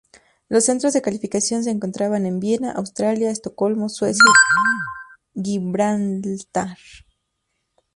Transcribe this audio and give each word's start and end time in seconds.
Los 0.49 0.65
centros 0.65 0.93
de 0.93 1.03
calificación 1.03 1.63
se 1.63 1.69
encontraban 1.69 2.25
en 2.25 2.39
Viena, 2.39 2.71
Austria, 2.71 3.11
Estocolmo, 3.29 3.87
Suecia 3.87 4.23
y 5.35 5.43
Gibraltar. 5.43 6.75